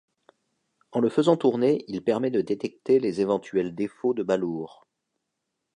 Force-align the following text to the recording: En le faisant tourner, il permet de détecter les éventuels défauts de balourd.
En 0.93 0.99
le 0.99 1.09
faisant 1.09 1.37
tourner, 1.37 1.85
il 1.87 2.03
permet 2.03 2.31
de 2.31 2.41
détecter 2.41 2.99
les 2.99 3.21
éventuels 3.21 3.75
défauts 3.75 4.15
de 4.15 4.23
balourd. 4.23 4.87